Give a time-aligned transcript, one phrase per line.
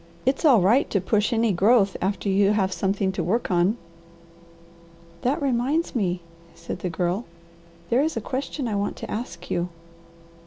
[0.25, 3.77] It's all right to push any growth after you have something to work on."
[5.21, 6.21] "That reminds me,"
[6.55, 7.25] said the Girl,
[7.91, 9.69] "there is a question I want to ask you."